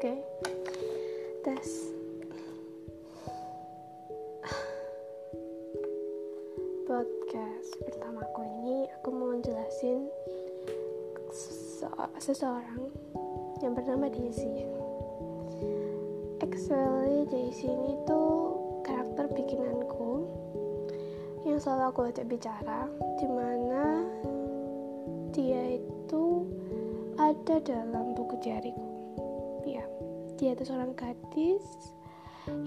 [0.00, 0.16] okay.
[1.44, 1.92] tes.
[6.88, 10.08] Podcast pertamaku ini aku mau jelasin
[12.16, 12.88] seseorang
[13.60, 14.64] yang bernama Daisy.
[16.40, 20.24] Actually Daisy ini tuh karakter bikinanku
[21.44, 22.88] yang selalu aku ajak bicara
[23.20, 23.84] di mana
[25.36, 26.48] dia itu
[27.20, 28.89] ada dalam buku jariku
[29.66, 29.84] ya
[30.40, 31.64] dia itu seorang gadis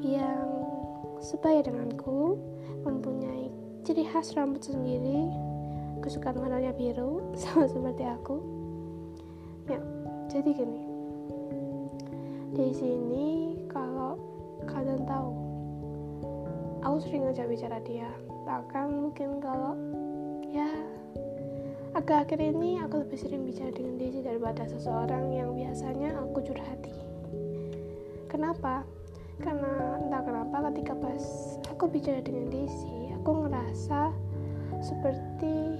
[0.06, 0.50] yang
[1.24, 2.38] sebaya denganku
[2.86, 3.50] mempunyai
[3.82, 5.28] ciri khas rambut sendiri
[6.04, 8.44] kesukaan warnanya biru sama seperti aku.
[9.72, 9.80] Ya
[10.28, 10.82] jadi gini.
[12.54, 14.20] Di sini kalau
[14.68, 15.32] kalian tahu
[16.84, 18.12] aku sering ngajak bicara dia.
[18.44, 19.74] Bahkan mungkin kalau
[21.94, 26.94] agak akhir ini aku lebih sering bicara dengan Daisy daripada seseorang yang biasanya aku curhati.
[28.30, 28.82] Kenapa?
[29.38, 31.24] Karena entah kenapa ketika pas
[31.70, 34.10] aku bicara dengan Daisy aku ngerasa
[34.82, 35.80] seperti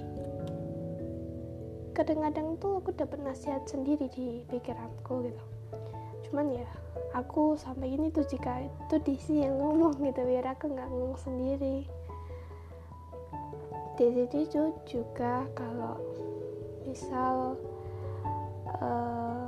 [1.94, 5.44] kadang-kadang tuh aku dapat nasihat sendiri di pikiranku gitu.
[6.30, 6.66] Cuman ya
[7.14, 11.86] aku sampai ini tuh jika itu Desi yang ngomong gitu biar aku nggak ngomong sendiri
[13.94, 15.96] Desi itu juga kalau
[16.82, 17.54] misal
[18.82, 19.46] uh,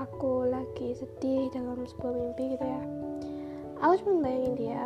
[0.00, 2.82] aku lagi sedih dalam sebuah mimpi gitu ya
[3.80, 4.82] aku cuma bayangin dia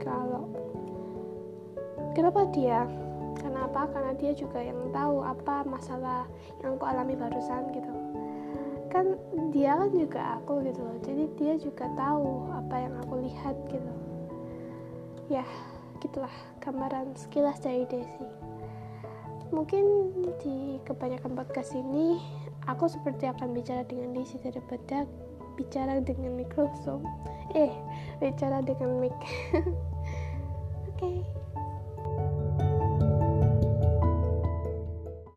[0.00, 0.44] kalau
[2.12, 2.84] kenapa dia?
[3.40, 3.88] Kenapa?
[3.88, 6.28] Karena dia juga yang tahu apa masalah
[6.60, 7.92] yang aku alami barusan gitu.
[8.92, 9.16] Kan
[9.54, 13.92] dia kan juga aku gitu loh jadi dia juga tahu apa yang aku lihat gitu.
[15.30, 15.46] Ya
[16.00, 16.32] gitulah
[16.64, 18.26] gambaran sekilas dari Desi.
[19.52, 19.84] Mungkin
[20.40, 22.18] di kebanyakan podcast ini
[22.66, 25.04] aku seperti akan bicara dengan Desi daripada
[25.54, 27.04] bicara dengan mikrofon.
[27.52, 27.72] Eh
[28.22, 29.14] bicara dengan mic